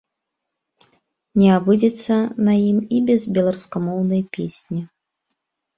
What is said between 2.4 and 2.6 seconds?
на